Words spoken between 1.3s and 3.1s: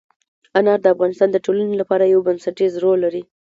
د ټولنې لپاره یو بنسټيز رول